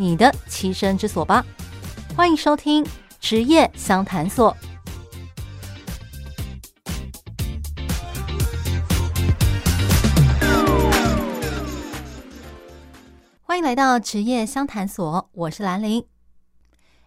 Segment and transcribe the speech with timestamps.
[0.00, 1.44] 你的栖身之所吧！
[2.16, 2.82] 欢迎收听
[3.20, 4.56] 职业相谈所。
[13.42, 16.02] 欢迎来到职业相谈所，我是兰玲。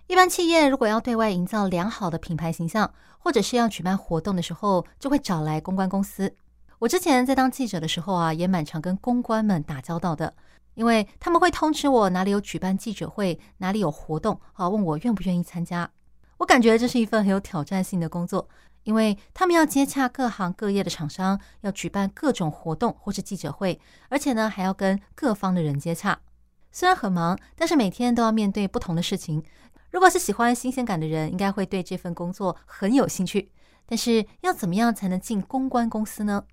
[0.06, 6.36] 一般企业如果要对外营造良好的品牌形象，或者是要举办活动的时候，就会找来公关公司。
[6.78, 10.36] 我之前在当记者的时候啊，也蛮常跟公关们打交道的。
[10.76, 15.90] 因为他们会通知我哪里有举办记者会，哪里有活动，好问我愿不愿意参加。
[16.38, 18.50] 我感觉这是一份很有挑战性的工作，
[18.84, 23.80] 因为他们要接洽各行各业的厂商，要举办各种活动或是记者会，
[24.10, 26.20] 而且呢还要跟各方的人接洽。
[26.72, 29.44] 虽然很忙，但是每天都要面对不同的事情。
[29.92, 33.52] 如果是喜欢新鲜感的人，应该会对这份工作很有兴趣。
[33.86, 36.46] 但是要怎么样才能进公关公司呢？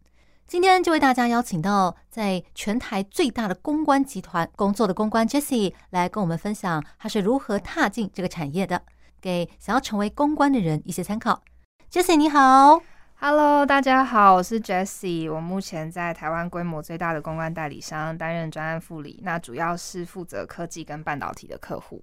[0.50, 8.82] 今天就为大家邀请到在全台最大的公关集团工作的公关 Jessie 来跟我们分享，他是如何踏进这个产业的，
[9.20, 11.40] 给想要成为公关的人一些参考。
[11.88, 12.82] Jessie 你好
[13.20, 22.02] ，Hello，大家好，我是 Jessie，我目前在台湾规模最大的公关代理商担任专案副理，那主要是负责科技跟半导体的客户。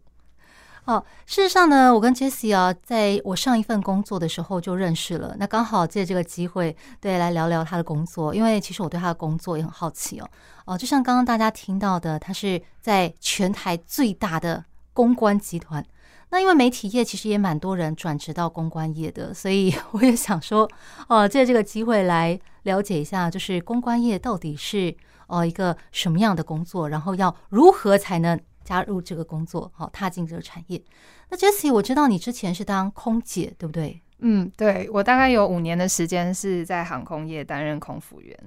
[0.87, 5.35] 哦，事实上呢，我跟 Jesse 啊，在我上一份工作的时候就认识了。
[5.37, 10.29] 那刚好借这个机会，对，来聊聊他的工作，因为其实我对他的工作也很好奇哦。
[10.63, 14.63] 哦，就像刚刚大家听到的，他是在全台最大的
[14.93, 15.85] 公关集团。
[16.29, 20.69] 那因为媒体业其实也蛮多人转职到公关业的，所以 我也想说，
[21.09, 24.95] 哦，借这个机会来了解一下，就是公关业到底是
[25.27, 28.39] 哦一个什么样的工作，然后要如何才能。
[28.67, 30.83] 加入这个工作，好，踏进这个产业。
[31.29, 34.01] 那 Jessie，我知道你之前是当空姐，对不对？
[34.19, 38.37] 嗯，对，我大概有五年的时间是在航空业担任空服员。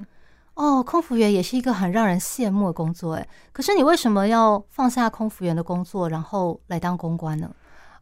[0.52, 7.50] 哦，空服员也是一个很让人羡慕的工作，哎，可是你为什么要放下空服员的工作，然后来当公关呢？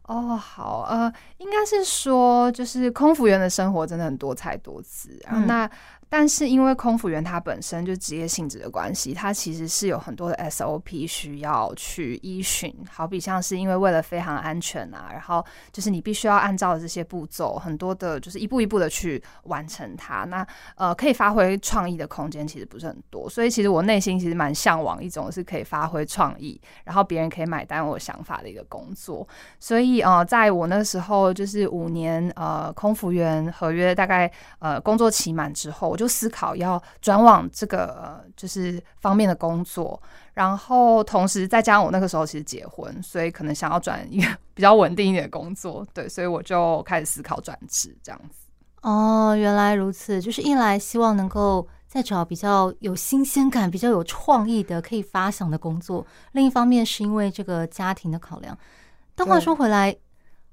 [0.07, 5.69] 哦，好，呃，应该是说，就是空服员的生活真的很多彩多姿，然后那。
[6.11, 20.23] 但是因为空服员他本身就职业性质的关系，他其实是有很多的 SOP 需要去依循，好比像是因为为了飞航安全啊，然后就是你必须要按照这些步骤，很多的就是一步一步的去完成它。
[20.25, 29.27] 那呃，可以发挥创意的空间其实不是很多，所以其实我内心其实蛮向往一种是可以发挥创意，然后别人可以买单我想法的一个工作。
[29.59, 35.98] 所以呃，在我那时候就是五年呃空服员合约大概呃工作期满之后。
[35.99, 40.01] 就思考要转往这个就是方面的工作，
[40.33, 48.47] 然后同时再加上我那个时候其实结婚，所以可能想要转一个 比较稳定一点的工作，对，所以我就开始思考转职这样子。
[48.81, 58.57] 哦，原来如此，就是一来希望能够再找比较有新鲜感、比较有创意的可以发想的工作，另一方面是因为这个家庭的考量。
[59.15, 59.93] 但话说回来，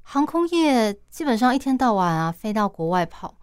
[0.03, 3.36] 航空业基本上一天到晚啊飞到国外跑。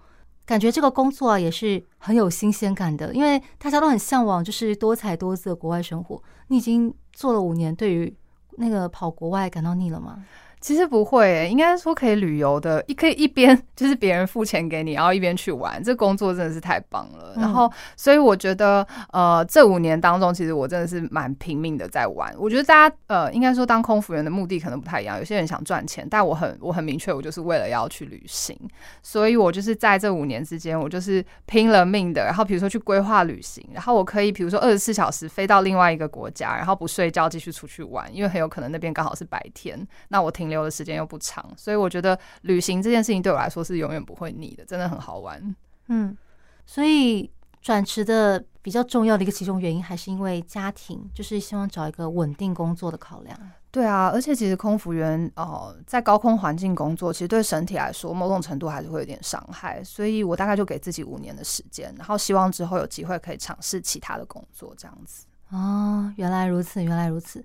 [0.46, 6.22] 感觉这个工作啊也是很有新鲜感的，因为大家都很向往就是多彩多姿的国外生活。
[6.48, 8.14] 你已经做了五年，对于
[8.58, 10.24] 那个跑国外感到腻了吗？
[10.64, 17.34] 其实不会、欸，应该说可以旅游的，一可以一边 就是别人付钱给你，然后一边去玩，这工作真的是太棒了。
[17.36, 22.34] 嗯、然后，所以我觉得，呃，这五年当中，其实我真的是蛮拼命的在玩。
[22.40, 28.58] 我觉得大家，呃，应该说当空服员的目的可能不太一样，有些人想赚钱，但我很我很明确，我就是为了要去旅行。
[29.02, 32.24] 所以我就是在这五年之间，我就是拼了命的。
[32.24, 45.56] 然后比如说去规划旅行，然后我可以比如说二十四小时飞到另外一个国家，然后不睡觉继续出去玩，因为很有可能那边刚好是白天，那我停留的时间又不长，所以我觉得旅行这件事情对我来说是永远不会腻的，真的很好玩。
[45.88, 46.18] 嗯，
[46.66, 47.30] 所以
[47.62, 53.38] 转职的比较重要的一个其中原因，还是因为家庭，就是希望找一个稳定工作的考量。
[53.70, 59.84] 对啊，而且其实空服员哦、呃，在高空环境工作，其实对身体来说，某种程度还是会有点伤害。
[59.84, 65.26] 所以我大概就给自己五年的时间，然后希望之后有机会可以尝试其他的工作，这样子。
[65.50, 67.40] 哦，原来如此，原来如此。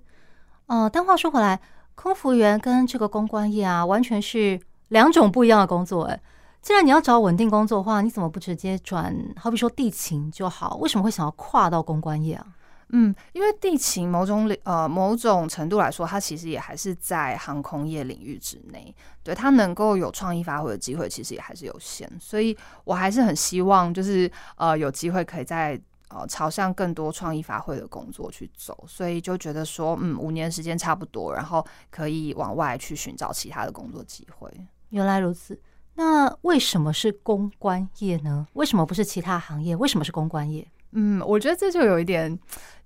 [0.67, 1.59] 哦、呃，但话说回来。
[2.01, 4.57] 空服员跟这个公关业啊，完全是
[4.87, 6.03] 两种不一样的工作。
[6.03, 6.17] 哎，
[6.61, 9.13] 既然你要找稳定工作的话，你怎么不直接转？
[9.35, 12.47] 好比说地勤就好，为什么会想要跨到公关业啊？
[12.91, 22.09] 嗯，因为地勤某种呃某种程度来说，它其实也还是在航空业领域之内，对它能够有创意发挥的机会，其实也还是有限。
[22.17, 25.77] 所以我还是很希望，就是呃有机会可以在
[26.09, 28.83] 呃朝向更多创意发挥的工作去走。
[28.87, 34.51] 所以就觉得说，嗯，五年时间差不多，然后可以往外去寻找其他的工作机会。
[34.89, 35.59] 原来如此，
[35.95, 38.47] 那为什么是公关业呢？
[38.53, 39.75] 为什么不是其他行业？
[39.75, 40.67] 为什么是公关业？
[40.91, 42.37] 嗯，我觉得这就有一点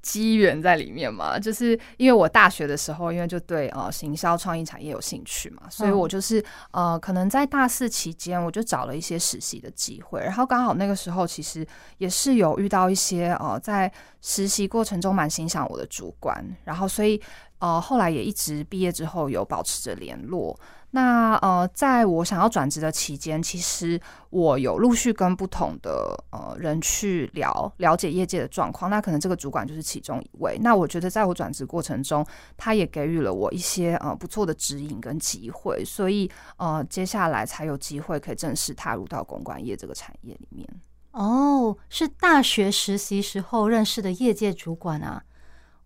[0.02, 11.66] 机缘在里面嘛，就是因为我大学的时候，因为就对呃行销创意产业有兴趣嘛，所以我就是呃可能在大四期间，我就找了一些实习的机会，然后刚好那个时候其实
[11.98, 13.90] 也是有遇到一些呃在
[14.22, 17.22] 实习过程中蛮欣赏我的主管，然后所以
[17.60, 20.60] 呃后来也一直毕业之后有保持着联络。
[20.96, 24.00] 那呃，在我想要转职的期间，其实
[24.30, 28.92] 我有陆续跟不同的呃人去聊了解业界的状况。
[28.92, 30.56] 那可能这个主管就是其中一位。
[30.62, 32.24] 那我觉得在我转职过程中，
[32.56, 40.68] 他也给予了我一些呃不错的指引跟机会，所以呃接下来才有机会可以正式踏入到公关业这个产业里面。
[41.10, 45.24] 哦，是大学实习时候认识的业界主管啊！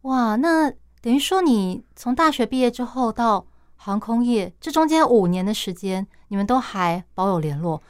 [0.01, 0.69] 哇，那
[1.01, 3.45] 等于说你从大学毕业之后到
[3.87, 7.81] 航空业这中间五年的时间，你们都还保有联络？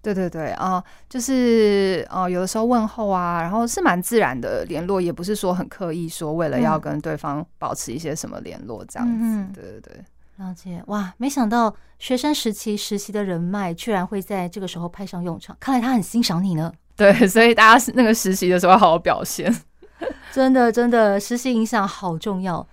[0.00, 9.14] 对对对啊、呃，就是呃，有的时候问候啊，然后是蛮自然的联络，也不是说很刻意说为了要跟对方保持一些什么联络这样子。
[9.18, 10.04] 嗯、对对对，
[10.36, 11.12] 了解哇！
[11.16, 15.56] 没想到学生时期实习的人脉，居然会在这个时候派上用场。
[15.58, 16.72] 看来他很欣赏你呢。
[16.94, 19.52] 对，所以大家那个实习的时候要好好表现。
[20.32, 22.64] 真的真的，实习影响好重要。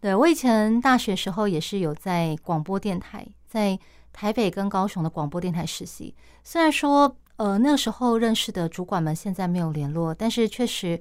[0.00, 3.76] 对，我以前大学时候也是有在广播电台，在
[4.12, 6.14] 台北跟高雄的广播电台实习。
[6.44, 11.00] 虽然说，呃，那个时候认识的主管们现在没有联络，但是确实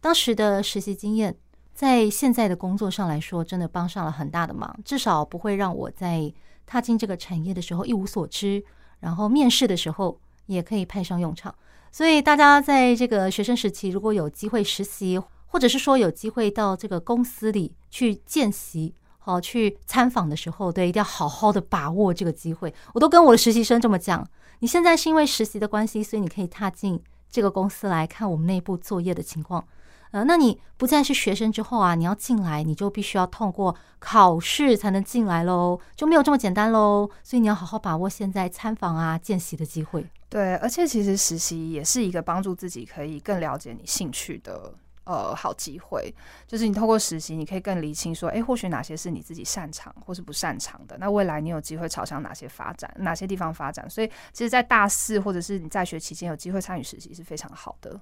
[0.00, 1.36] 当时的实习经验，
[1.74, 4.74] 在现在的工作上来说，真的帮上了很大的忙。
[4.82, 6.32] 至少不会让我在
[6.64, 8.64] 踏进这个产业的时候一无所知，
[9.00, 11.54] 然后面试的时候也可以派上用场。
[11.92, 22.72] 所以大家在这个学生时期，如果有机会实习，或者是说有机会到这个公司里去见习，好去参访的时候，对，一定要好好的把握这个机会。
[22.94, 24.26] 我都跟我的实习生这么讲。
[24.60, 27.00] 你现在是因为实习的关系，所以你可以踏进
[27.30, 29.66] 这个公司来看我们内部作业的情况。
[30.10, 37.10] 呃，那你不再是学生之后啊，你要进来，你就必须要通过考试才能进来喽，就没有这么简单喽。
[37.22, 40.06] 所以你要好好把握现在参访啊、见习的机会。
[40.30, 44.74] 对，而且其实实习也是一个帮助自己可以更了解你兴趣的。
[45.08, 46.14] 呃，好机会
[46.46, 50.98] 就是你透过实习，你可以更厘清说，哎，或许哪些是你自己擅长或是不擅长的。
[50.98, 53.88] 那未来你有机会朝向哪些发展，哪些地方发展？
[53.88, 57.98] 所以，其实，在大四或者是你在学期间有机会参与实习是非常好的。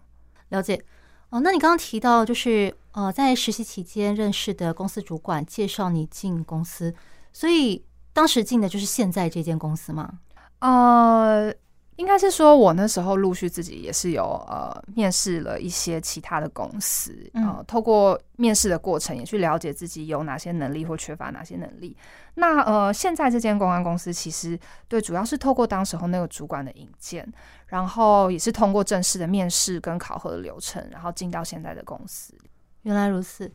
[0.49, 0.85] 了解
[1.29, 1.38] 哦。
[1.38, 6.93] 那你刚刚提到，就是呃，在实习期间认识的公司主管介绍你进公司，
[7.32, 10.19] 所以当时进的就是现在这间公司吗？
[10.59, 11.55] 呃。
[11.96, 21.96] 应该是说，我那时候陆续自己也是有呃面试了一些其他的公司，呃，透过面试的过程也去了解自己有哪些能力或缺乏哪些能力。
[22.34, 24.58] 那呃，现在这间公关公司其实
[24.88, 27.26] 对，主要是透过当时候那个主管的引荐，
[27.66, 32.35] 然后也是通过正式的面试跟考核的流程，然后进到现在的公司。
[32.82, 33.50] 原来如此。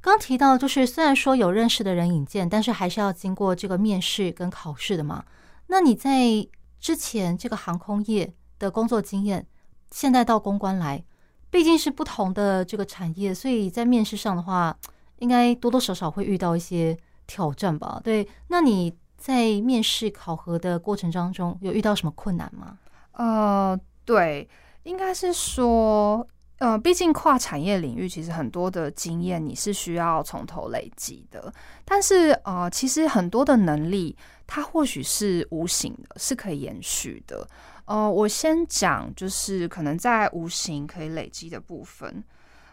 [0.00, 5.24] 刚提到就是，虽然说有认识的人引荐，但是还是要经过这个面试跟考试的嘛。
[5.66, 6.46] 那你在
[6.84, 9.46] 之前这个航空业的工作经验，
[9.90, 11.02] 现在到公关来，
[11.48, 14.76] 毕竟是不同的这个产业，所以在面试上的话，
[15.20, 16.94] 应该多多少少会遇到一些
[17.26, 17.98] 挑战吧？
[18.04, 22.76] 对，那你在面试考核的过程当中，有遇到什么困难吗？
[23.12, 24.46] 呃，对，
[24.82, 31.50] 应该是说，呃，毕竟跨产业领域，其实很多的经验你是需要从头累积的，
[31.86, 34.14] 但是呃，其实很多的能力。
[34.46, 37.46] 它或许是无形的，是可以延续的。
[37.86, 42.22] 呃，我先讲，就是可能在无形可以累积的部分。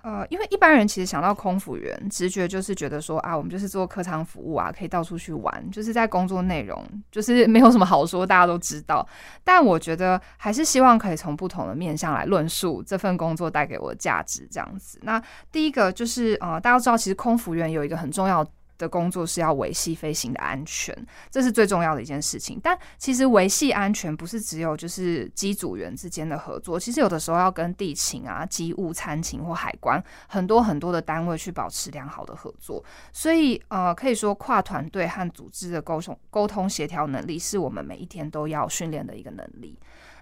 [0.03, 9.07] 呃，因为一般人其实想到空服员，直觉就是觉得说啊，我们就是做客舱服务啊，可以到处去玩，就是在工作内容就是没有什么好说，大家都知道。
[9.43, 14.97] 但我觉得还是希望可以从不同的面向来论述这份工作带给我的价值，这样子。
[15.03, 18.43] 那第一个就是呃，大家都知道，其实空服员有一个很重要
[18.81, 20.95] 的工作是要维系飞行的安全，
[21.29, 22.59] 这是最重要的一件事情。
[22.61, 32.83] 但其实维系安全不是只有就是机组员之间的合作，其实有的时候要跟地勤啊、机务、餐勤或海关很多很多的单位去保持良好的合作。
[33.13, 39.77] 所以呃，可以说跨团队和组织的沟通、沟通协调能力是我们每一天都要训练的一个能力。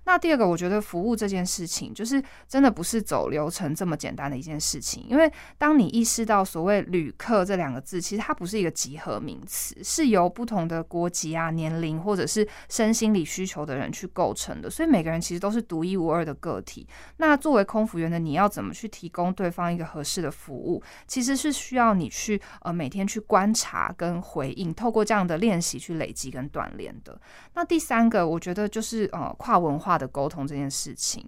[0.05, 5.05] 那第二个，我觉得服务这件事情，就是真的不是走流程这么简单的一件事情。
[5.07, 14.69] 因为当你意识到所谓“旅客”这两个字，其实它不是一个集合名词，是由不同的国籍啊、年龄或者是身心理需求的人去构成的。
[14.69, 16.87] 所以每个人其实都是独一无二的个体。
[17.17, 27.19] 那作为空服员的你要怎么去提供对方一个合适的服务，其实是需要你去呃每天去观察跟回应，透过这样的练习去累积跟锻炼的。
[27.53, 31.27] 那第三个，我觉得就是呃跨文化的沟通这件事情。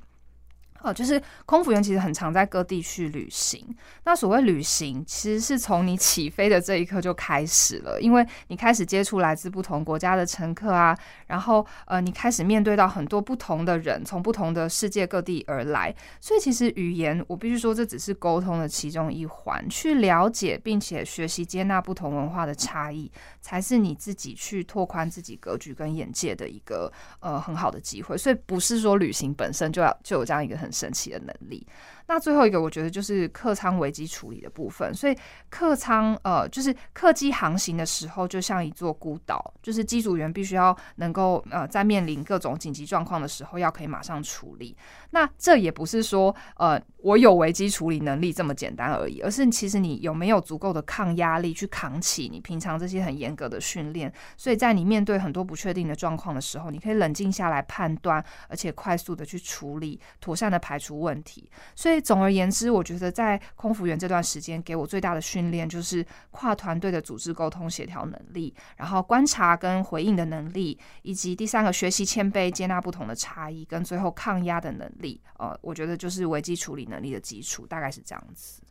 [0.83, 3.63] 哦，就是空服员其实很常在各地去旅行。
[4.03, 10.97] 那所谓旅行，其实是从你起飞的这一刻就开始了，因为你开始接触来自不同国家的乘客啊，
[11.27, 15.93] 然后呃，你开始面对到很多不同的人，从不同的世界各地而来。
[16.19, 28.17] 所以其实语言，我必须说，这只是沟通的其中一环，去了解并且学习接纳不同文化的差异，才是你自己去拓宽自己格局跟眼界的一个呃很好的机会。
[28.17, 31.65] 所以不是说旅行本身就要就有这样一个很神奇的能力。
[32.13, 34.93] 那最后一个，我觉得就是客舱危机处理的部分。
[34.93, 35.17] 所以
[35.49, 44.75] 客舱呃，就是客机航行的时候，就像一座孤岛，就是机组员必须要能够呃，在面临各种紧急状况的时候，要可以马上处理。
[45.11, 54.11] 那这也不是说呃，我有危机处理能力这么简单而已，而是其实你有没有足够的抗压力去扛起你平常这些很严格的训练。
[54.35, 61.49] 所以在你面对很多不确定的状况的时候，你可以冷静下来判断，而且快速的去处理，妥善的排除问题。
[61.73, 75.21] 所以总而言之，我觉得在空服员这段时间给我最大的训练就是跨团队的组织沟通协调能力，然后观察跟回应的能力，以及第三个学习谦卑、接纳不同的差异，跟最后抗压的能力。
[75.37, 78.61] 呃，我觉得就是危机处理能力的基础，大概是这样子。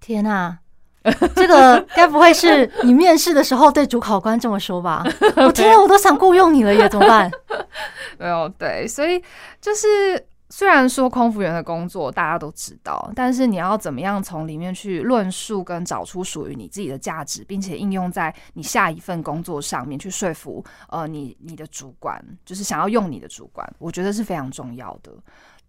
[0.00, 0.58] 天哪，
[1.34, 5.04] 这个 该不会是你面试的时候对主考官这么说吧？
[5.36, 7.30] 我天啊，我都想雇佣你了耶，怎么办？
[8.18, 9.22] 没有对，所以
[9.60, 9.86] 就是
[10.48, 25.12] 虽然说空服员的工作大家都知道，但是你要怎么样从里面去论述跟找出属于你自己的价值，并且应用在你下一份工作上面去说服呃你你的主管，就是想要用你的主管，我觉得是非常重要的。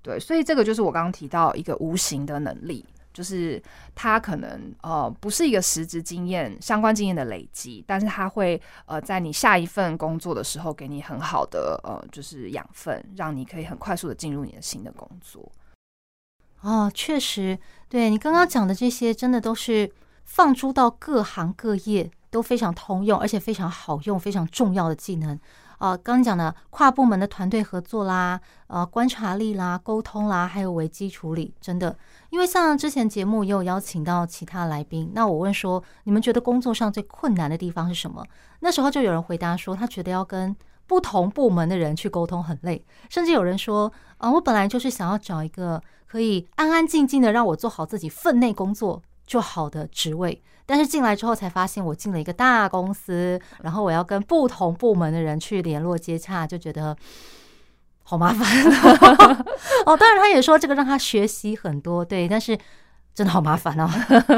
[0.03, 2.86] 对，所以这个就是我刚刚提到一个无形的能力，
[3.18, 3.60] 就是
[3.96, 15.52] 他可能呃不是一个实质经验相关经验的累积，但是他会呃在你下一份工作的时候给你很好的呃就是养分，让你可以很快速的进入你的新的工作。
[16.62, 17.58] 哦，确实，
[17.90, 19.92] 对你刚刚讲的这些，真的都是
[20.24, 25.40] 放诸到各行各业都非常通用，而且非常好用、非常重要的技能。
[25.79, 31.96] 呃，刚刚讲的跨部门的团队合作啦，呃，观察力啦，沟通啦，还有危机处理，真的，
[32.29, 38.25] 因为像之前节目也有邀请到其他来宾，那我问说，你们觉得工作上最困难的地方是什么？
[38.62, 40.55] 那时候就有人回答说，他觉得要跟
[40.88, 56.96] 不同部门的人去沟通很累，甚至有人说，啊、我本来就是想要找一个可以安安静静的让我做好自己分内工作就好的职位，但是进来之后才发现，我进了一个大公司，然后我要跟不同部门的人去联络接洽，就觉得
[58.03, 58.48] 好麻烦。
[59.86, 62.57] 哦，当然他也说这个让他学习很多，对，但是
[63.13, 63.89] 真的好麻烦哦。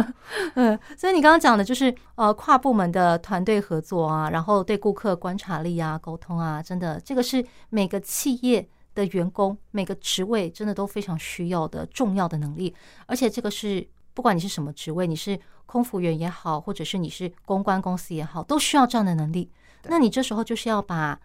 [0.56, 13.88] 嗯，所以你刚刚讲的就是呃跨部门的团队合作啊，然后对顾客观察力啊、沟通啊，真的这个是每个企业的员工每个职位真的都非常需要的重要的能力，而且这个是。
[14.20, 19.50] 不管你是什么职位，你是空服员也好，或者是你是公关公司也好，都需要这样的能力。
[19.86, 21.18] 那你这时候就是要把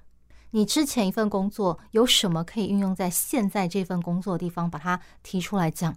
[0.52, 5.92] 你之前一份工作有什么可以运用在现在这份工作的地方，把它提出来讲。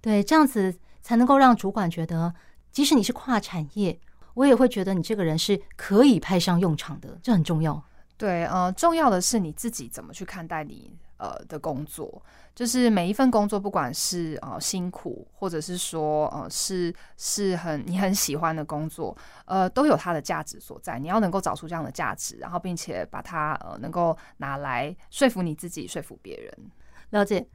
[0.00, 0.72] 对，这样子
[1.02, 2.32] 才能够让主管觉得，
[2.70, 3.98] 即使你是跨产业，
[4.34, 7.18] 我也会觉得你这个人是可以派上用场的。
[7.24, 7.82] 这很重要。
[8.16, 10.98] 对，呃，重要的是你自己怎么去看待你。
[11.18, 12.22] 呃的工作，
[12.54, 20.98] 就是每一份工作，不管是呃辛苦，或者是说呃是是很你很喜欢的工作，呃都有它的价值所在。
[20.98, 26.70] 你要能够找出这样的价值，然后并且把它呃能够拿来说服你自己，说服别人。
[27.08, 27.48] 了解。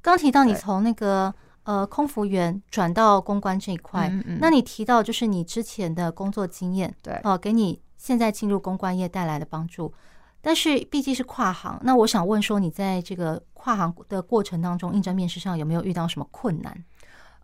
[0.00, 9.92] 刚提到你从那个呃空服员转到公关这一块，嗯嗯，那你提到就是你之前的工作经验，对，哦、呃，给你现在进入公关业带来的帮助。
[10.40, 16.84] 但是毕竟是跨行，那我想问说，你在这个跨行的过程当中，应征面试上有没有遇到什么困难？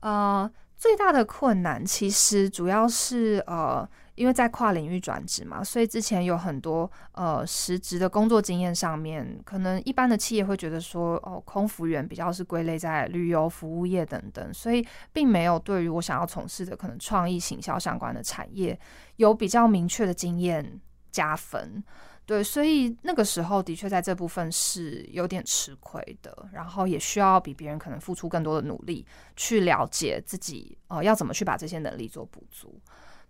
[0.01, 18.79] 呃，最大的困难其实主要是呃，因为在跨领域转职嘛，所以之前有很多呃实职的工作经验上面，可能一般的企业会觉得说，哦，空服员比较是归类在旅游服务业等等，所以并没有对于我想要从事的可能创意行销相关的产业
[19.17, 20.81] 有比较明确的经验
[21.11, 21.83] 加分。
[22.27, 29.05] 对，所以那个时候的确在这部分是有点吃亏的，然后也需要比别人可能付出更多的努力
[29.37, 32.81] 去了解自己，呃，要怎么去把这些能力做补足。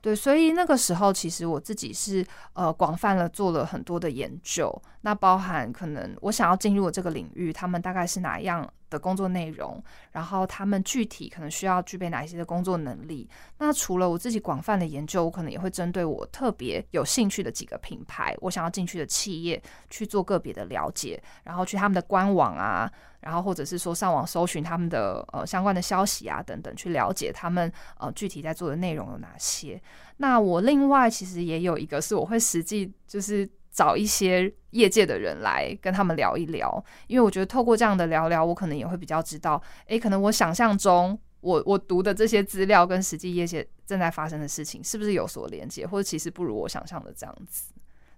[0.05, 4.71] 对，所以那个时候其实我自己是呃广泛了做了很多的研究，
[5.01, 9.83] 那包含可能我想要进入这个领域，他们大概是哪样的工作内容，
[10.13, 13.29] 然后他们具体可能需要具备哪一些的工作能力。
[13.59, 19.61] 那除了我自己广泛的研究，我可能也会针对我特别有兴趣的几个品牌，我想要进去的企业
[19.91, 29.83] 去做个别的了解，然后去他们的官网啊，然后或者是说上网搜寻他们的呃相关的消息啊等等，去了解他们呃具体在做的内容有哪些。
[30.19, 33.49] 那我另外其实也有一个是我会实际就是。
[33.75, 47.73] 找一些业界的人来跟他们聊一聊，因为我觉得透过这样的聊聊，我可能也会比较知道，诶，可能我想象中我我读的这些资料跟实际业界正在发生的事情是不是有所连接，或者其实不如我想象的这样子，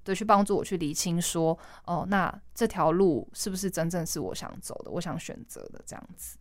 [0.05, 6.37] 对，去帮助我去厘清说，哦，那这条路是不是真正是我想走的，我想选择的这样子。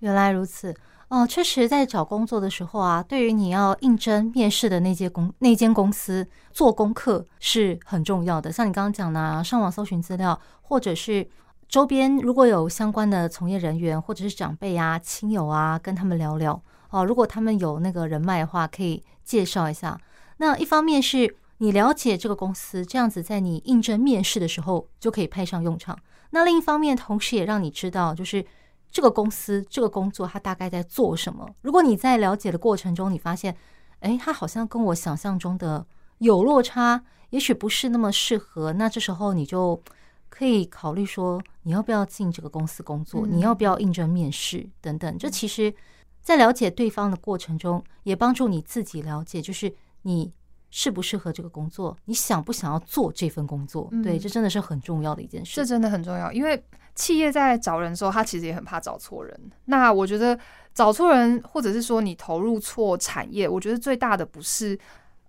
[0.00, 0.74] 原来如此。
[1.10, 8.52] 哦，确实，在找工作的时候啊，对于你要应征面试的那间公那间公司做功课是很重要的。
[8.52, 11.28] 像你刚刚讲的啊，上网搜寻资料，或者是
[11.68, 17.04] 周边如果有相关的从业人员或者是长辈啊、亲友啊，跟他们聊聊哦。
[17.04, 20.00] 如果他们有那个人脉的话，可以介绍一下。
[20.36, 25.98] 那一方面是你了解这个公司，这样子在你应征面试的时候就可以派上用场。
[26.30, 28.46] 那另一方面，同时也让你知道，就是。
[28.90, 31.48] 这个公司这个工作，他大概在做什么？
[31.62, 33.56] 如果你在了解的过程中，你发现，
[34.00, 35.86] 哎，他好像跟我想象中的
[36.18, 39.80] 有落差，也许不是那么适合，那这时候你就
[40.28, 43.26] 可以考虑说，你要不要进这个公司工作？
[43.26, 45.16] 你要不要应征面试等等？
[45.18, 45.72] 这其实，
[46.20, 50.32] 在了解对方的过程中，也帮助你自己了解，就是你
[50.70, 53.88] 适不适合这个工作，你想不想要做这份工作？
[54.02, 55.54] 对，这真的是很重要的一件事。
[55.54, 56.60] 这真的很重要，因为。
[56.94, 59.50] 企业在找人的时候，他其实也很怕找错人。
[59.66, 60.38] 那我觉得
[60.74, 64.78] 找错人，或者是说你投入错产业，我觉得最大的不是，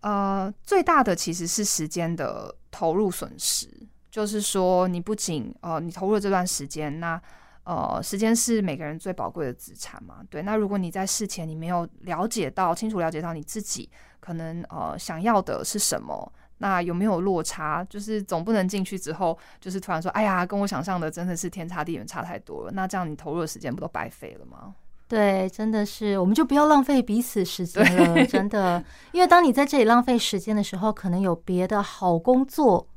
[0.01, 3.67] 呃，最大的其实是时间的投入损失。
[4.09, 7.21] 就是说，你不仅呃，你投入了这段时间，那
[7.63, 10.17] 呃，时间是每个人最宝贵的资产嘛。
[10.29, 16.33] 对，那如果你在事前你没有了解到清楚了解到你自己可能呃想要的是什么。
[16.61, 17.83] 那有没有落差？
[17.89, 22.71] 就是总不能进去之后，就是突然说，哎呀，跟我想象的真的是天差地远，差太多了。
[22.71, 24.75] 那这样你投入的时间不都白费了吗？
[25.07, 28.81] 对，真的是，我们就不要浪费彼此时间了， 真的。
[29.11, 32.87] 因为当你在这里浪费时间的时候，可能有别的好工作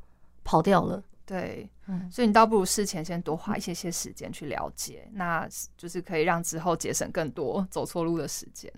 [0.44, 1.02] 跑掉了。
[1.24, 8.70] 对，嗯，所以你倒不如事前先多花一些些时间去了解，那就是可以让之后节省更多走错路的时间。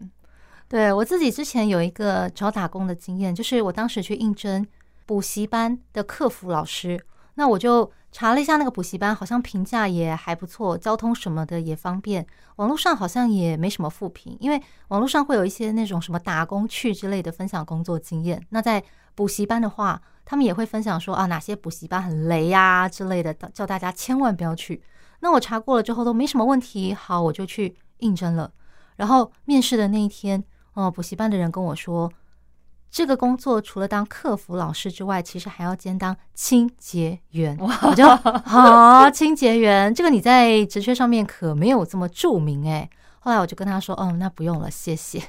[0.69, 4.67] 对，我自己之前有一个找打工的经验，就是我当时去应征
[5.07, 7.03] 补习班的客服老师，
[7.35, 18.45] 那我就查了一下那个补习班，好像评价也还不错，交通什么的也方便，网络上好像也没什么负评，因为网络上会有一些那种什么打工去之类的分享工作经验。
[18.51, 18.83] 那在
[19.15, 24.83] 补习班的话，他们也会分享说啊，哪些补习班很雷呀之类的，叫大家千万不要去。
[25.21, 28.53] 那我查过了之后都没什么问题，好，我就去应征了。
[28.97, 30.43] 然后面试的那一天。
[30.75, 32.13] 哦，补习班的人跟我说，
[32.91, 37.57] 这个工作除了当客服老师之外，其实还要兼当清洁员。
[37.59, 38.07] 哇，我就
[38.45, 42.89] 好，清洁员，这个你在职缺上面可没有这么著名哎。
[43.21, 45.23] 后来我就跟他说，哦，那不用了，谢谢。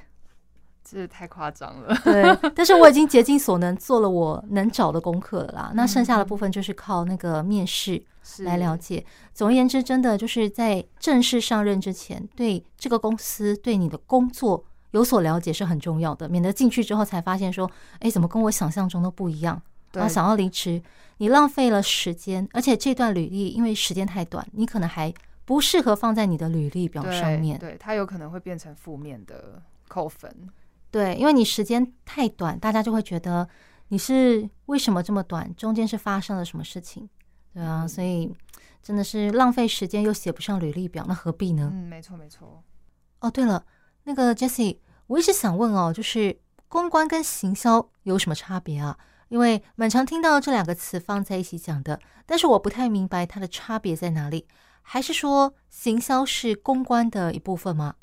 [0.89, 1.93] 这太夸张了。
[2.06, 2.24] 对，
[2.56, 5.72] 但是我已经竭尽所能做了我能找的功课了啦。
[5.74, 8.02] 那剩下的部分就是靠那个面试
[8.39, 9.06] 来了解。
[9.34, 14.63] 总而言之，真的就是在正式上任之前，对这个公司，对你的工作。
[14.91, 17.69] 有所了解是很重要的，免得进去之后才发现说，
[18.00, 19.62] 哎，怎么跟我想象中的不一样？
[19.93, 20.82] 然后想要离职，
[21.17, 25.12] 你浪费了时间，而且这段履历因为时间太短，你可能还
[25.45, 27.58] 不适合放在你的履历表上面。
[27.58, 30.30] 对，它有可能会变成负面的扣分。
[30.91, 33.47] 对，因为你时间太短，大家就会觉得
[33.88, 35.52] 你是为什么这么短？
[35.56, 37.10] 中间是发生了什么事情？
[37.54, 38.32] 对啊，所以
[38.84, 41.71] 真的是浪费时间又写不上履历表，那何必呢？
[41.73, 42.62] 嗯，没错没错。
[43.21, 43.63] 哦，对了。
[44.08, 46.39] 那个 Jessie，我一直想问哦，就是
[46.70, 48.98] 公关跟行销有什么差别啊？
[49.28, 54.48] 因为蛮常听到这两个词放在一起讲的，但是我不太明白它的差别在哪里。
[54.82, 57.96] 还是说行销是公关的一部分吗？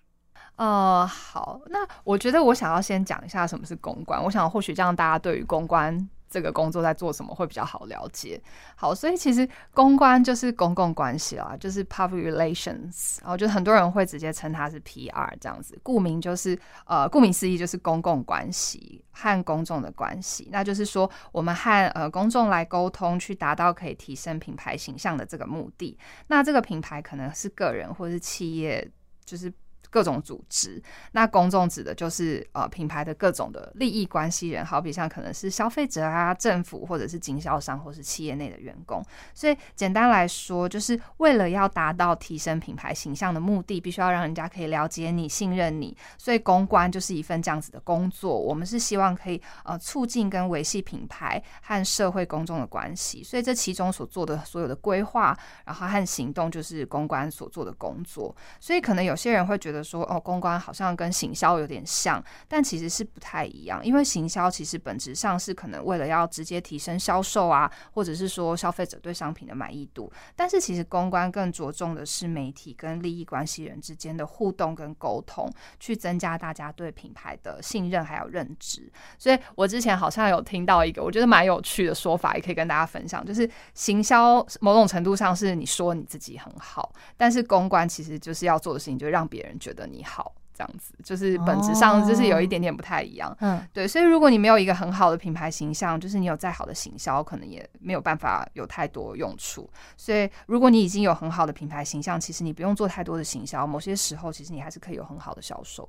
[0.56, 4.22] 呃，好，那我觉得我想要先讲一下什么是公关。
[4.22, 8.40] 我想或许这样大家对于公关这个工作在做什么会比较好了解。
[8.76, 15.78] 好，所以其实公关就是公共关系啦，就是 public relations，然后就很多人会直接称它是 PR 这样子。
[15.82, 20.48] 顾名就是呃，顾名思义就是公共关系和公众的关系。
[20.50, 25.98] 那就是说，我们和呃公众来沟通，去达到可以提升品牌形象的这个目的。
[26.26, 28.90] 那这个品牌可能是个人或是企业，
[29.24, 29.52] 就是。
[29.94, 39.00] 各种组织，那公众指的就是呃品牌的各种的利益关系人，好比像可能是消费者啊、政府或者是经销商或是企业内的员工。
[39.33, 45.96] 所以简单来说，就是为了要达到提升品牌形象的目的，必须要让人家可以了解你、信任你。
[46.18, 48.37] 所以公关就是一份这样子的工作。
[48.37, 53.22] 我们是希望可以呃促进跟维系品牌和社会公众的关系。
[53.22, 58.35] 所以这其中所做的所有的规划，然后和行动，就是公关所做的工作。
[58.59, 59.83] 所以可能有些人会觉得。
[59.84, 63.84] 说哦，公关好像跟行销有点像，但其实是不太一样。
[63.84, 70.10] 因为行销其实本质上是可能为了要直接提升销售啊，或者是说消费者对商品的满意度。
[70.34, 78.90] 但是其实公关更着重的是媒体跟利益关系人之间的互动跟沟通，去增加大家对品牌的信任还有认知。
[79.18, 89.87] 所以我之前好像有听到一个我觉得蛮有趣的说法，也可以跟大家分享，就是行销某种程度上是你说你自己很好，但是公关其实就是要做的事情，就让别人觉得得。
[89.87, 93.30] 你好，这样子就是本质上就是有一点点不太一样。
[93.32, 99.68] 哦、嗯，对，所以如果你没有一个很好的品牌形象，就是你有再好的行销，可能也没有办法有太多用处。
[99.96, 105.88] 所以如果你已经有很好的品牌形象，其实你不用做太多的行销，某些时候其实你还是可以有很好的销售。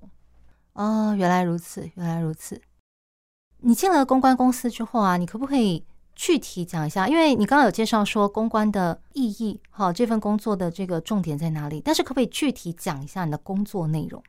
[0.73, 2.61] 哦，原来如此，原来如此。
[3.59, 5.85] 你进了公关公司之后啊，你可不可以？
[6.15, 11.81] 具体讲一下，因为你刚刚有介绍说公关的意义，好，这份工作的这个重点在哪里？
[11.83, 14.23] 但是可不可以具体讲一下你的工作内容？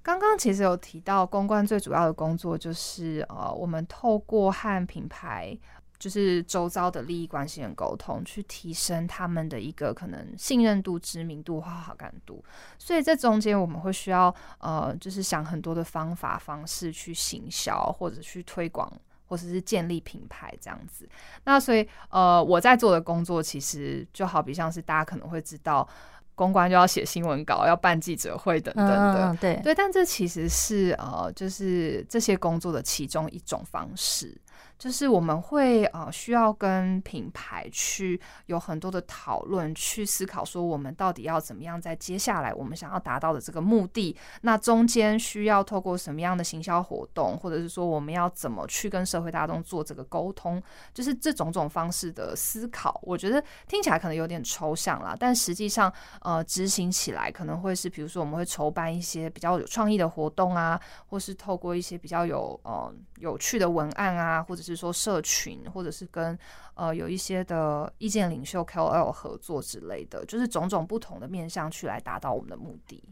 [0.00, 5.56] 刚刚其实有提到，公关最主要的工作就是呃，我们透过和品牌
[5.98, 12.44] 就是周遭的利益关系人沟通，去提升他们的一个可能信任度、知名度或好感度。
[12.78, 18.92] 所以这中间我们会需要呃，就是想很多的方法方式去行销或者去推广。
[19.32, 21.08] 或者是建立品牌这样子，
[21.44, 25.88] 那所以呃，我在做的工作其实就好比像是大家可能会知道，
[26.34, 34.38] 公关就要写新闻稿，要办记者会等等的，嗯、对对，但这其实是呃，就是这些工作的其中一种方式。
[34.78, 64.76] 就是我们会呃需要跟品牌去有很多的讨论，去思考说我们到底要怎么样在接下来我们想要达到的这个目的，那中间需要透过什么样的行销活动，或者是说我们要怎么去跟社会大众做这个沟通，就是这种种方式的思考，我觉得听起来可能有点抽象啦，但实际上呃执行起来可能会是，比如说我们会筹办一些比较有创意的活动啊，或是透过一些比较有呃有趣的文案啊，或者是。
[64.82, 66.36] 说社群，或者是跟
[66.74, 73.04] 呃有一些的意见领袖 KOL 合作之类的，就是种种不同的面向去来达到我们的目的。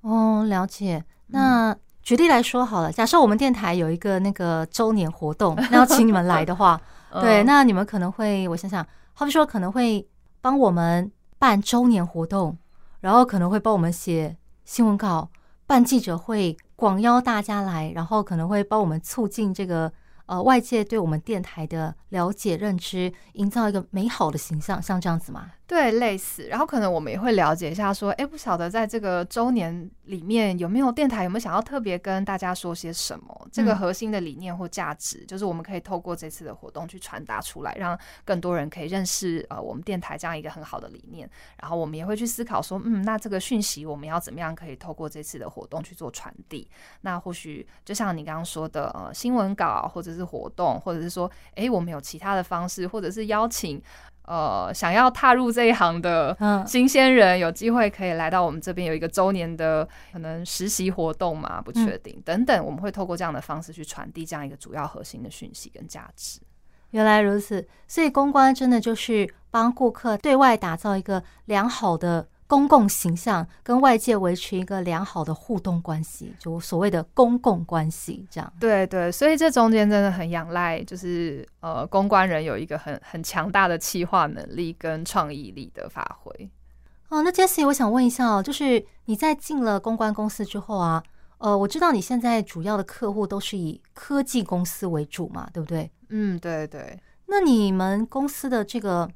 [0.00, 1.04] 哦，了解。
[1.28, 6.80] 那、嗯、举例来说好了，假设我们电台有一个那个周年活动，那要请你们来的话，
[7.22, 10.04] 对，那你们可能会，我想想，好比说可能会
[10.40, 12.58] 帮我们办周年活动，
[13.00, 15.30] 然后可能会帮我们写新闻稿、
[15.64, 19.92] 办记者会，广邀大家来，然后可能会帮我们促进这个。
[20.26, 25.50] 呃，外界对我们电台的了解、认知，营造一个美好的形象，像这样子吗？
[25.66, 26.46] 对，类似。
[26.48, 33.40] 然后可能我们也会了解一下，说，哎，不晓得在这个周年里面有没有电台有没有想要特别跟大家说些什么？
[33.44, 41.28] 嗯、这个核心的理念或价值，就是我们可以透过这次的活动去传达出来，让更多人可以认识呃我们电台这样一个很好的理念。
[41.58, 46.68] 然后我们也会去思考说，嗯，那这个讯息我们要怎么样可以透过这次的活动去做传递？
[47.00, 53.82] 那或许就像你刚刚说的，呃，新闻稿或者是活动，或者是说，哎，我们有其他的方式，或者是邀请。
[54.24, 61.60] 呃，想要踏入这一行的新鲜人，有机会可以来到我们这边有一个周年的可能实习活动嘛？
[61.60, 66.40] 不确定，等等，我们会透过这样的方式去传递这样一个主要核心的讯息跟价值。
[66.90, 72.28] 原来如此，所以公关真的就是帮顾客对外打造一个良好的。
[72.46, 78.52] 公共形象跟外界维持一个良好的互动关系，就所谓的公共关系，这样。
[78.60, 86.50] 对对，所以这中间真的很仰赖，就是呃，公关人有一个很很强大的企划能力跟创意力的发挥。
[87.08, 91.02] 哦，那 Jessie，我想问一下哦，就是你在进了公关公司之后啊，
[91.38, 95.90] 呃，我知道你现在主要的客户都是以科技公司为主嘛，对不对？
[96.08, 97.00] 嗯，对对。
[97.26, 99.08] 那你们公司的这个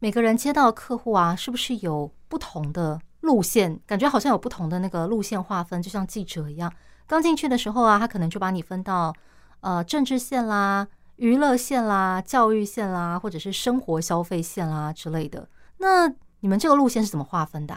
[0.00, 2.10] 每个人接到客户啊，是不是有？
[2.30, 6.72] 不同的路线，感觉好像有不同的那个路线划分，就像记者一样。
[7.08, 9.12] 刚进去的时候啊，他可能就把你分到
[9.62, 10.86] 呃政治线啦、
[11.16, 15.48] 娱乐线啦、教育线啦，或者是生活消费线啦之类的。
[15.78, 16.08] 那
[16.38, 17.76] 你们这个路线是怎么划分的？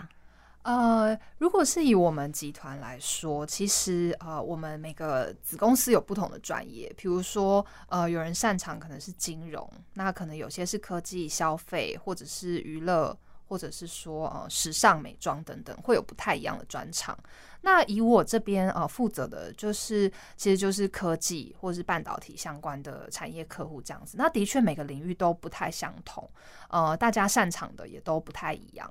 [0.64, 17.18] 呃，如果是以我们集团来说，其实呃，我们每个子公司有不同的专业，比如说呃，有人擅长可能是金融，那可能有些是科技消费，或者是娱乐，或者是说呃，时尚美妆等等，会有不太一样的专长。
[17.60, 24.16] 那以我这边呃负责的，就是其实就是科技或是半导体相关的产业客户这样子。
[24.18, 26.30] 那的确每个领域都不太相同，
[26.70, 28.90] 呃，大家擅长的也都不太一样。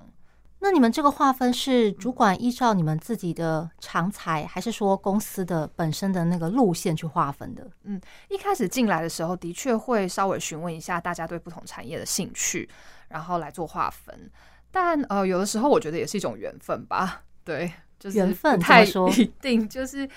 [0.63, 7.69] 那你们这个划分是主管依照你们自己的长才，还是说公司的本身的那个路线去划分的？
[7.83, 7.99] 嗯，
[8.29, 12.69] 一开始进来的时候，的确会稍微询问一下大家对不同产业的兴趣，
[13.09, 14.31] 然后来做划分。
[14.71, 17.23] 但呃，有的时候我觉得也是一种缘分吧。
[17.43, 19.67] 对，就是缘分太一定。
[19.67, 20.09] 就是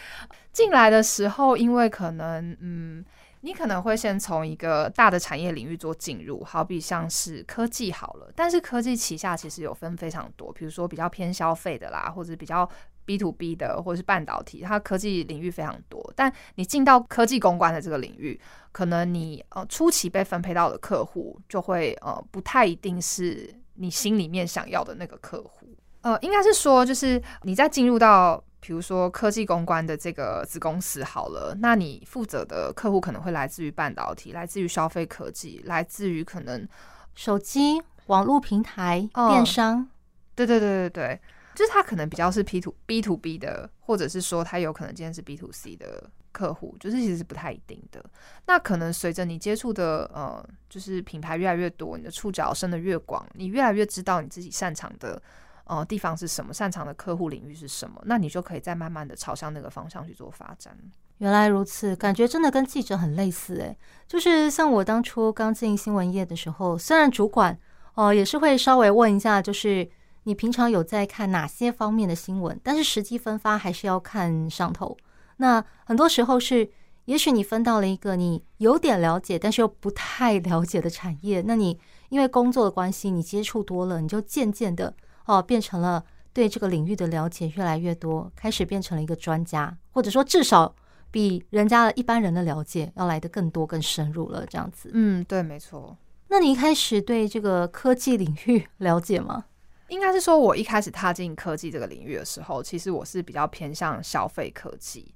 [0.53, 3.05] 进来的时候，因为可能嗯。
[3.43, 12.69] 你可能会先从一个大的产业领域做进入，好比像是科技好了，但是科技旗下其实有分非常多，比如说比较偏消费的啦，或者比较
[13.05, 16.13] B to B 的，或者是半导体，它科技领域非常多。
[16.17, 18.41] 但你进到科技公关的这个领域，
[18.73, 25.69] 可能你呃初期被分配到的客户就会呃不太一定是你心里面想要的那个客户。
[26.01, 28.43] 呃，应该是说就是你在进入到。
[28.67, 36.67] 比如说科技公关的这个子公司好了，那你负责的客户可能会来自于半导体，来自于消费科技，来自于可能
[37.15, 39.89] 手机、网络平台、嗯、电商。
[40.35, 41.21] 对对对对对，
[41.55, 48.05] 就是他可能比较是 P to B to B 的，或者是说他有可能今天是 B to C 的客户，就是其实是不太一定的。
[48.47, 55.23] 那可能随着你接触的呃，就是品牌越来越多，你的触角伸得越广，你越来越知道你自己擅长的。
[55.67, 56.55] 哦、地方是什么？
[56.55, 58.01] 擅长的客户领域是什么？
[58.05, 60.77] 那你就可以再慢慢的朝向那个方向去做发展。
[61.19, 63.77] 原来如此，感觉真的跟记者很类似诶。
[64.07, 67.59] 就是像我当初刚进新闻业的时候，虽然主管
[67.95, 69.89] 哦、也是会稍微问一下，就是
[70.25, 74.97] 你平常有在看哪些方面的新闻，但是实际分发还是要看上头。
[75.39, 76.71] 那很多时候是，
[77.07, 84.95] 也许你分到了一个你有点了解，但是又不太了解的产业，那你因为工作的关系，你接触多了，你就渐渐的。
[85.27, 90.75] 哦，变成了对这个领域的了解越来越多，开始变成了一个专家，或者说至少
[91.11, 94.47] 比人家的一般人的了解要来的更多、更深入了。
[94.47, 95.97] 这样子，嗯，对，没错。
[96.29, 99.45] 那你一开始对这个科技领域 了解吗？
[99.89, 105.15] 应该是说，我一开始踏进科技这个领域的时候，其实我是比较偏向消费科技，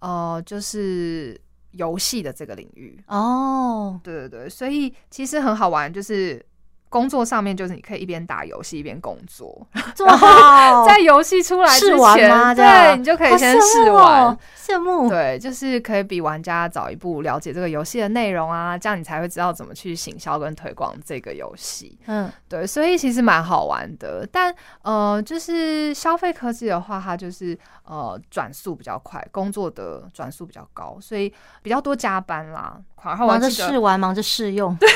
[0.00, 1.40] 呃，就是
[1.70, 3.00] 游戏的这个领域。
[3.06, 6.44] 哦，对对对，所以其实很好玩，就是。
[6.88, 9.66] 工作上面就是你可以一边打游戏一边工作，
[10.86, 12.56] 在游戏出来之前，玩？
[12.56, 15.08] 对，你就可以先试玩，羡慕。
[15.08, 21.98] 对，就是可以比玩家早一步了解这个游戏的内容啊，这样你才会知道怎么去行销跟推广这个游戏。
[22.06, 24.26] 嗯，对，所以其实蛮好玩的。
[24.30, 32.78] 但呃，就是消费科技的话，它就是呃转速比较快，工作的转速比较高，所以比较多加班啦。
[33.02, 34.88] 然后忙着试玩，忙着试用，对，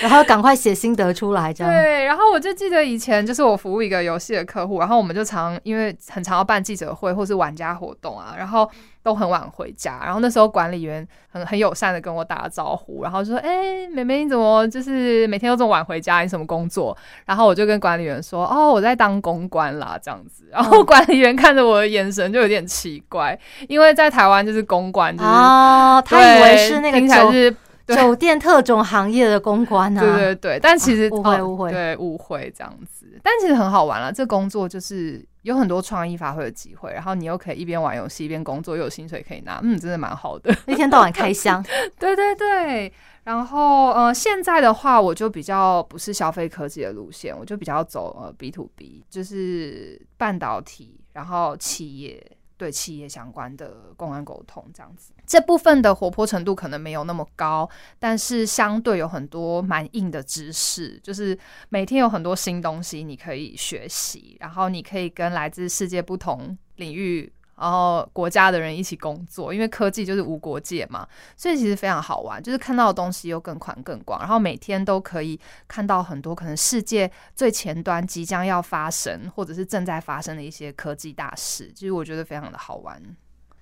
[0.00, 1.72] 然后赶快写心得出来，这样。
[1.72, 8.70] 对，然后我就记得以前就是我服务一个游戏的客户，然后我们就常因为很常要办记者会或是玩家活动啊，然后。
[9.06, 16.22] 都很晚回家，然后那时候管理员很很友善的跟我打招呼，然后就说：“哎、欸，妹妹你怎么就是每天都这么晚回家？
[16.22, 23.38] 你什么工作？”然后我就跟管理员说：“哦，我在当公关啦，这样子。”然后管理员看着我的眼神就有点奇怪，
[23.68, 27.54] 因为在台湾就是公关，就是哦，他以为是那个听起来是
[27.86, 30.00] 酒店特种行业的公关啊。
[30.00, 34.12] 对对对，但其实误会误会，对误会这样子，但其实很好玩了。
[34.12, 35.26] 这工作就是。
[35.46, 40.52] 有很多创意发挥的机会，然后你又可以一边玩游戏一边工作，又有薪水可以拿，嗯，真的蛮好的。
[40.66, 41.64] 一天到晚开箱，
[42.00, 42.92] 对对对。
[43.22, 52.35] 然后呃，现在的话，我就比较不是消费科技的路线，我就比较走呃 B to B，就是半导体，然后企业。
[52.56, 61.38] 对企业相关的公安沟通这样子，这部分的活泼程度可能没有那么高，但是相对有很多蛮硬的知识，就是
[61.68, 67.32] 每天有很多新东西你可以学习，然后你可以跟来自世界不同领域。
[67.56, 83.02] 然后国家的人一起工作，因为科技就是无国界嘛，所以其实非常好玩，就是看到的东西又更宽更广，然后每天都可以看到很多可能世界最前端即将要发生或者是正在发生的一些科技大事，其实我觉得非常的好玩。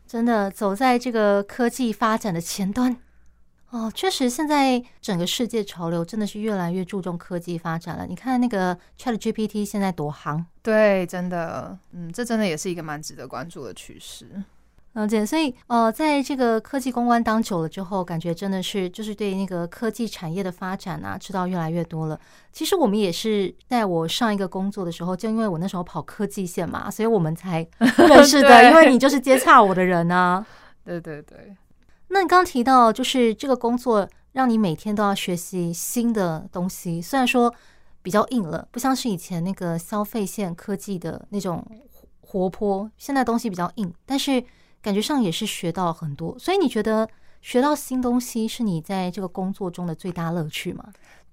[0.07, 2.97] 真的走在这个科技发展的前端。
[3.75, 8.07] 哦，确实，现在整个世界潮流真的是越来越注重科技发展了。
[8.07, 14.29] 你看那个 ChatGPT 现在多行，对，真的，嗯，这真的也是一个蛮值得关注的趋势。
[14.93, 22.17] 了解，所以呃，在这个科技公关当久了之后，感觉真的是就是对那个科技产业的发展啊，知道越来越多了。
[22.53, 27.67] 其实我们也是在我上一个工作的时候，就因为我那时候跑科技线嘛，所以我们才
[28.09, 28.71] 认识的。
[28.71, 30.47] 因为你就是接 洽我的人啊。
[30.85, 31.57] 对对对。
[32.09, 37.55] 那你刚提到，就是这个工作让你每天都要学习新的东西，虽然说
[38.03, 41.65] 比较硬了，不像是以前那个消费线科技的那种
[42.21, 44.45] 活泼，现在东西比较硬，但是。
[44.85, 47.09] 感觉上也是学到很多，所以你觉得
[47.41, 50.85] 学到新东西是你在这个工作中的最大乐趣吗？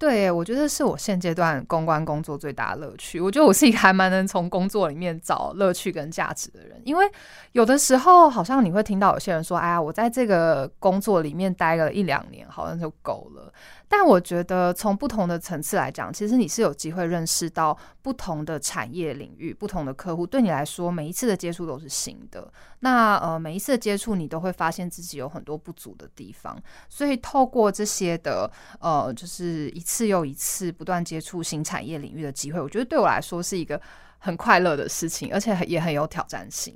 [0.02, 3.22] 对，我觉得是我现阶段公关工作最大的乐趣。
[3.22, 7.06] 我觉得我是一个还蛮能从工作里面找乐趣跟价值的人，因为
[7.52, 13.54] 有的时候好像你会听到有些人说：“哎呀，我在这个工作里面待了一两年，好像就够了。”
[13.93, 20.25] 但我觉得，从不同的层次来讲，其实你是有机会认识到不同的产业领域、不同的客户。
[20.25, 22.49] 对你来说，每一次的接触都是新的。
[22.80, 26.58] 那呃，每一次的接触，你都会发现自己有很多不足的地方。
[26.88, 28.49] 所以，透过这些的
[28.80, 33.80] 呃，就是一次又一次不断接触新产业领域的机会，我觉得对我来说是一个
[34.19, 36.73] 很快乐的事情，而且也很有挑战性。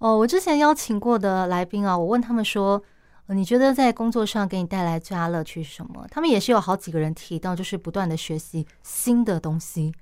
[0.00, 2.84] 哦，我之前邀请过的来宾啊，我问他们说。
[3.28, 6.06] 你觉得在工作上给你带来最大乐趣是什么？
[6.10, 9.94] 他们也是有好几个人提到，就是不断的学习新的东西。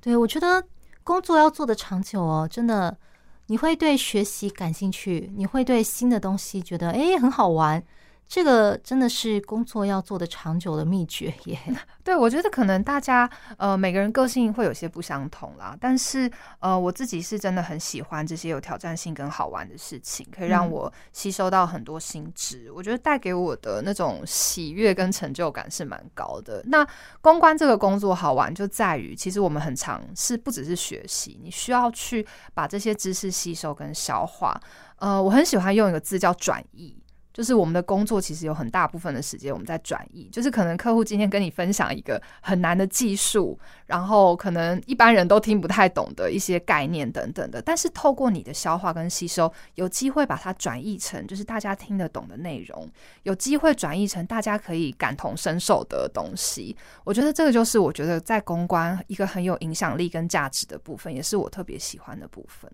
[0.00, 0.62] 对，我觉得
[1.02, 2.98] 工作要做的长久哦，真的，
[3.46, 7.82] 你会对学习感兴趣，你会对新的东西觉得诶很好玩。
[8.28, 11.58] 这个真的是工作要做的长久的秘诀耶。
[12.02, 22.66] 对，我觉得可能大家呃每个人个性会有些不相同啦，但是呃我自己是真的很喜欢这些有挑战性跟好玩的事情，可以让我吸收到很多新知。
[22.68, 26.62] 嗯、我觉得带给我的那种喜悦跟成就感是蛮高的。
[26.66, 26.86] 那
[27.20, 34.60] 公关这个工作好玩就在于，其实我们很常是不只是学习，你需要去把这些知识吸收跟消化。
[34.98, 36.96] 呃，我很喜欢用一个字叫转译。
[37.36, 52.90] 就是我们的工作其实有很大部分的时间我们在转译，就是可能客户今天跟你分享一个很难的技术，然后可能一般人都听不太懂的一些概念等等的，但是透过你的消化跟吸收，有机会把它转译成就是大家听得懂的内容，
[53.24, 56.74] 有机会转译成大家可以感同身受的东西。
[57.04, 62.72] 我觉得这个就是我觉得在公关一个很有影响力跟价值的部分，也是我特别喜欢的部分。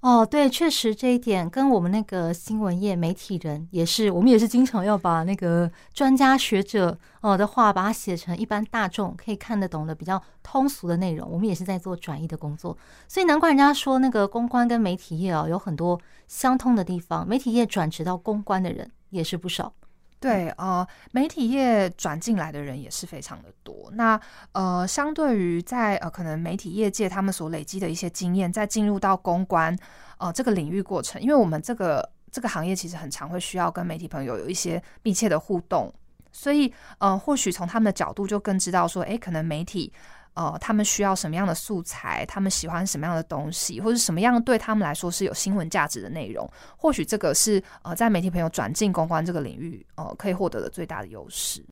[0.00, 11.28] 哦，对，确实这一点跟我们那个新闻业媒体人也是，我们也是经常要把那个专家学者哦的话，把它写成一般大众可以看得懂的比较通俗的内容。
[11.28, 12.76] 我们也是在做转译的工作，
[13.08, 19.72] 所以难怪人家说那个公关跟媒体业哦有很多相通的地方，媒体业转职到公关的人也是不少。
[20.18, 23.90] 对，呃，媒体业转进来的人也是非常的多。
[23.92, 24.18] 那
[24.52, 29.76] 呃，相对于在呃，可能媒体业界他们所累积的一些经验，在进入到公关
[30.18, 35.92] 呃这个领域过程，因为我们这个这个行业其实很常会需要跟媒体朋友有一些密切的互动，
[36.32, 39.92] 所以呃，或许从他们的角度就更知道说，诶，可能媒体。
[40.36, 42.24] 呃，他们需要什么样的素材？
[42.26, 46.48] 他们喜欢什么样的东西，或者什么样对他们来说是有新闻价值的内容？
[46.76, 51.64] 或许这个是呃，在媒体朋友转进公关这个领域，呃，可以获得的最大的优势。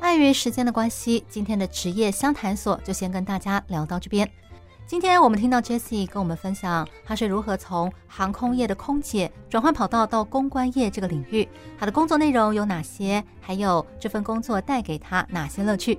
[0.00, 4.28] 碍于时间的关系，今天的职业相谈所就先跟大家聊到这边。
[4.86, 15.98] 今天我们听到 Jessie 跟我们分享，她是如何从航空业的空姐转换跑道到公关业这个领域，她的工作内容有哪些，还有这份工作带给她哪些乐趣。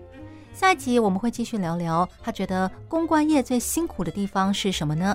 [0.54, 5.14] 下一集我们会继续聊聊，她觉得公关业最辛苦的地方是什么呢？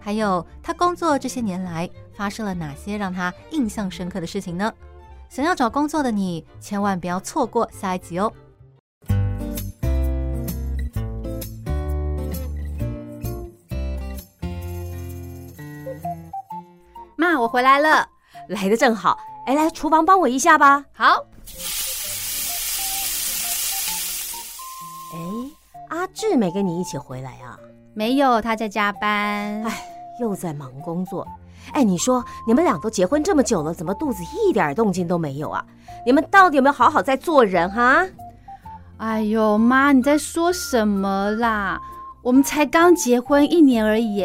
[0.00, 4.72] 还有她工作这些年来发生了哪些让她印象深刻的事情呢？
[5.28, 8.32] 想要找工作的你，千万不要错过下一集哦。
[17.42, 18.06] 我回来了，啊、
[18.46, 19.18] 来的正好。
[19.46, 20.84] 哎，来厨房帮我一下吧。
[20.92, 21.26] 好。
[25.12, 25.18] 哎，
[25.88, 27.58] 阿志没跟你一起回来啊？
[27.94, 29.10] 没有，他在加班。
[29.64, 29.84] 哎，
[30.20, 31.26] 又在忙工作。
[31.72, 35.64] 哎，你说你们俩都结婚这么久了，怎么肚子一点动静都没有啊？
[36.06, 38.06] 你们到底有没有好好在做人哈？
[38.98, 41.80] 哎呦，妈，你在说什么啦？
[42.22, 44.22] 我们才刚结婚一年而已，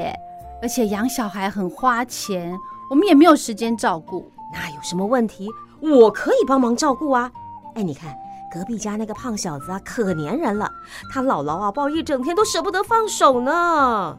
[0.61, 2.55] 而且养小孩很花钱。
[2.89, 5.49] 我们也没有时间照顾，那有什么问题？
[5.79, 7.29] 我可以帮忙照顾啊！
[7.75, 8.15] 哎，你看
[8.51, 10.71] 隔壁家那个胖小子啊，可粘人了，
[11.13, 14.17] 他姥姥啊抱一整天都舍不得放手呢。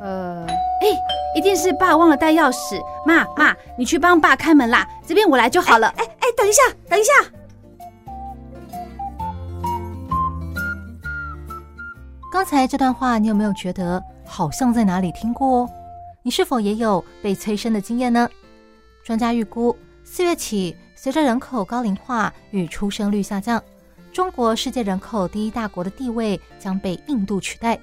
[0.00, 0.86] 呃，哎，
[1.36, 2.80] 一定是爸忘了带钥匙。
[3.06, 5.88] 妈妈，你去帮爸开门啦，这边我来就好了。
[5.96, 7.12] 哎哎，等一下，等一下。
[12.32, 15.70] 刚才这段话，你有没有觉得好像在哪里听过哦？
[16.24, 18.28] 你是否也有被催生的经验呢？
[19.02, 23.60] 专家预估，四月起，随着人口高龄化与出生率下降，
[24.12, 27.78] 中国世界人口第一大国的地位将被印度取代。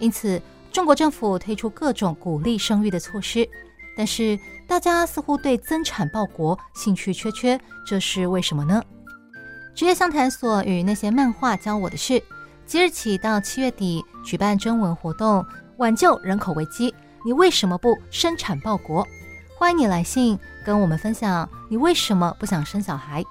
[0.00, 0.42] 因此，
[0.72, 3.48] 中国政府推出各种鼓励生育的措施。
[3.96, 4.36] 但是，
[4.66, 8.82] 大家似乎对增产报国兴趣缺缺，这是为什么呢？
[9.72, 12.20] 职业相谈所与那些漫画教我的事。
[12.66, 16.92] 即日起到七月底举办征文活动，挽救人口危机。
[17.24, 19.06] 你为什么不生产报国？
[19.56, 23.24] 欢迎你来信跟我们分享你为什么不想生小孩。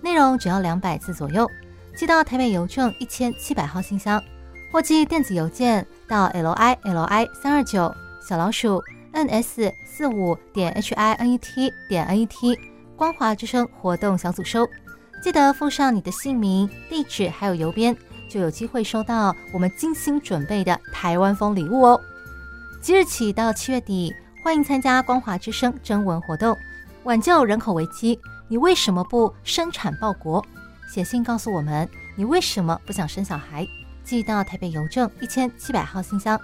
[0.00, 1.50] 内容只要两百字左右，
[1.96, 4.22] 寄到台北邮政一千七百号信箱，
[4.70, 7.92] 或寄电子邮件到 l i l i 三二九
[8.22, 8.80] 小老鼠
[9.10, 12.56] n s 四五点 h i n e t 点 n e t
[12.94, 14.64] 光华之声活动小组收。
[15.20, 17.96] 记得附上你的姓名、地址还有邮编。
[18.28, 22.00] 就有机会收到我们精心准备的台湾风礼物哦！
[22.80, 26.56] 即日起到七月底，欢迎参加光华之声征文活动，
[27.04, 28.18] 挽救人口危机。
[28.48, 30.42] 你为什么不生产报国？
[30.92, 33.68] 写信告诉我们你为什么不想生小孩，
[34.02, 36.40] 寄到台北邮政一千七百号信箱，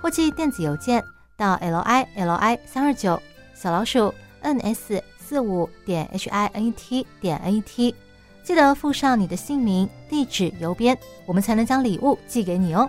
[0.00, 1.04] 或寄电子邮件
[1.36, 3.20] 到 l i l i 三二九
[3.52, 7.94] 小老鼠 n s 四五点 h i n e t 点 n e t。
[8.44, 12.88] 记得附上你的姓名、地址、邮编，我们才能将礼物寄给你哦。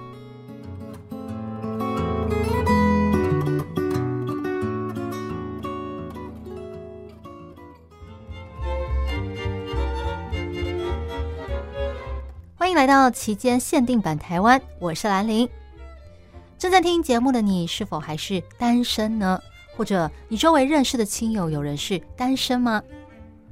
[12.71, 15.49] 欢迎来到期间限定版台湾，我是兰陵。
[16.57, 19.37] 正在听节目的你，是否还是单身呢？
[19.75, 22.81] 或者你周围认识的亲友有人是单身吗？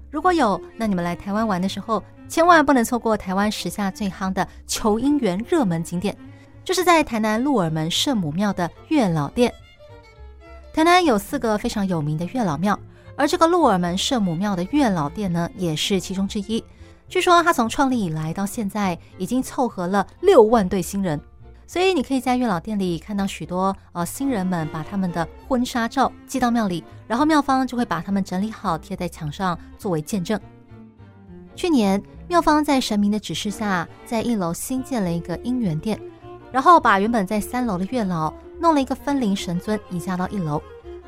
[0.09, 6.15] 如果有，那你们来台湾玩的时候，千万不能错过台湾时下最夯的求姻缘热门景点，
[6.63, 9.53] 就是在台南鹿耳门圣母庙的月老殿。
[10.74, 12.80] 台南有四个非常有名的月老庙，
[13.17, 16.63] 而这个鹿耳门圣母庙的月老殿呢，也是其中之一。
[17.10, 21.20] 据说他从创立以来到现在，已经凑合了六万对新人。
[21.66, 30.39] 所以你可以在月老殿里看到许多呃新人们把他们的婚纱照寄到庙里，然后庙方就会把他们整理好贴在墙上作为见证。
[31.55, 35.99] 去年庙方在神明的指示下，在一楼新建了一个姻缘殿，
[36.51, 40.62] 然后把原本在三楼的月老弄了一个分灵神尊移驾到一楼。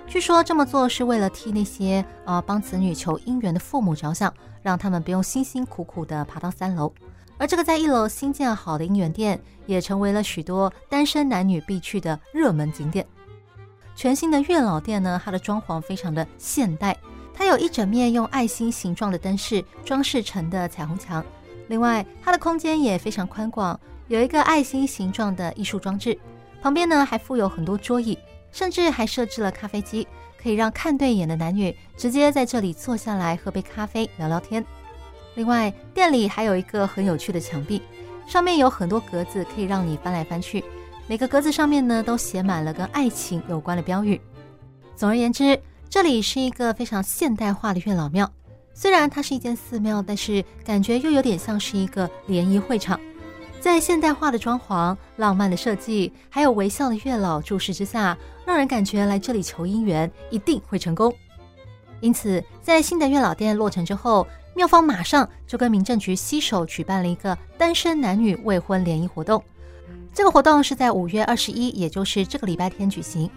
[0.07, 6.93] 据说这么做是为了替那些呃帮子女求姻缘的父母着想，让他们不用辛辛苦苦地爬到三楼。
[7.37, 13.05] 而这个在一楼新建好的姻缘店，也成为了许多单身男女必去的热门景点。
[13.95, 16.95] 全新的月老店呢，它的装潢非常的现代，
[17.33, 21.23] 它有一整面用爱心形状的灯饰装饰成的彩虹墙。
[21.67, 26.17] 另外，它的空间也非常宽广，有一个爱心形状的艺术装置，
[26.61, 28.17] 旁边呢还附有很多桌椅，
[28.51, 30.07] 甚至还设置了咖啡机，
[30.41, 34.65] 可以让看对眼的男女直接在这里坐下来喝杯咖啡聊聊天。
[35.35, 37.81] 另外，店里还有一个很有趣的墙壁，
[38.27, 40.63] 上面有很多格子，可以让你翻来翻去。
[41.07, 44.19] 每个格子上面呢，都写满了跟爱情有关的标语。
[44.95, 48.31] 总而言之，这里是一个非常现代化的月老庙。
[48.73, 52.99] 虽然它是一间寺庙，但是感觉又有点像是一个联谊会场。
[53.61, 61.13] 在现代化的装潢、浪漫的设计，还有微笑的月老注视之下，让人感觉来这里求姻缘一定会成功。
[61.99, 69.41] 因此，在新的月老殿落成之后，妙方马上就跟民政局携手举办了一个单身男女未婚联谊活动。
[70.11, 73.29] 这个活动是在五月二十一，也就是这个礼拜天举行。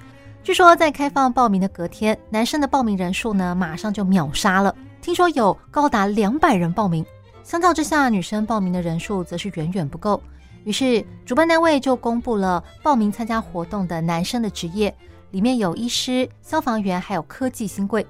[0.43, 4.75] 据说在开放报名的隔天，男生的报名人数呢马上就秒杀了。
[5.03, 7.05] 听说有高达两百人报名，
[7.45, 10.21] 相较之下，女生报名的人数则是远远不够。
[10.65, 14.93] 于是，主办单位就公布了报名参加活动的男生的职业，
[15.31, 18.05] 里面有医师、消防员，还有科技新贵，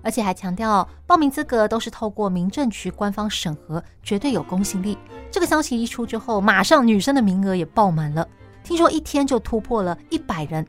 [0.00, 4.96] 而且还强调报名资格都是透过民政局官方审核，绝对有公信力。
[5.30, 8.26] 这个消息一出之后，马上女生的名额也爆满了，
[8.64, 10.66] 听说一天就突破了一百人。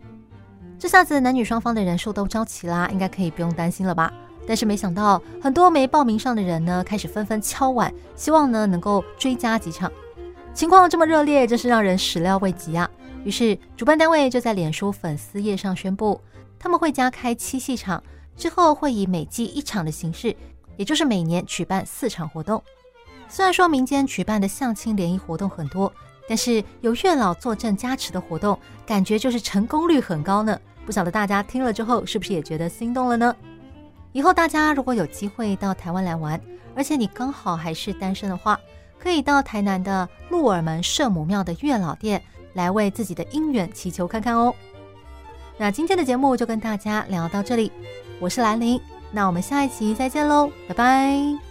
[0.78, 4.12] 这下子男女双方的人数都招齐啦，应该可以不用担心了吧？
[4.50, 9.92] 但是没想到，很多没报名上的人呢，开始纷纷敲碗，希望呢能够追加几场。
[10.56, 12.90] 情况这么热烈，真是让人始料未及啊！
[13.24, 16.20] 于是主办单位就在脸书粉丝页上宣布，
[16.58, 18.04] 他们会加开七戏场，
[18.36, 20.36] 之后会以每季一场的形式，
[20.78, 22.60] 也就是每年举办四场活动。
[23.28, 25.94] 虽然说民间举办的相亲联谊活动很多，
[26.28, 30.60] 但是有月老坐镇加持的活动，感觉就是成功率很高呢。
[30.88, 33.36] 不晓得大家听了之后是不是也觉得心动了呢？
[34.12, 36.40] 以后大家如果有机会到台湾来玩，
[36.76, 38.60] 而且你刚好还是单身的话，
[38.98, 42.22] 可以到台南的鹿耳门圣母庙的月老殿
[42.54, 44.54] 来为自己的姻缘祈求看看哦。
[45.58, 47.72] 那今天的节目就跟大家聊到这里，
[48.20, 48.82] 我是兰陵，
[49.12, 51.49] 那我们下一期再见喽，拜拜。